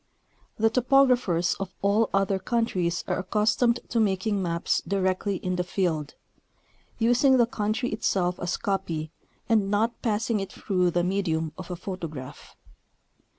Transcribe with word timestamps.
The 0.57 0.71
topographers 0.71 1.53
of 1.59 1.75
all 1.83 2.09
other 2.11 2.39
countries 2.39 3.03
are 3.07 3.19
accustomed 3.19 3.79
to 3.89 3.99
making 3.99 4.41
maps 4.41 4.81
directly 4.87 5.35
in 5.35 5.57
the 5.57 5.63
field, 5.63 6.15
using 6.97 7.37
the 7.37 7.45
country 7.45 7.89
itself 7.89 8.39
as 8.39 8.57
copy, 8.57 9.11
and 9.47 9.69
not 9.69 10.01
passing 10.01 10.39
it 10.39 10.51
through 10.51 10.89
the 10.89 11.03
medium 11.03 11.53
of 11.55 11.69
a 11.69 11.75
photograph. 11.75 12.55